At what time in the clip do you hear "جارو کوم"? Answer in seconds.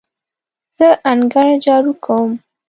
1.65-2.31